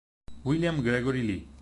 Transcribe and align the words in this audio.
William 0.43 0.81
Gregory 0.81 1.21
Lee 1.23 1.47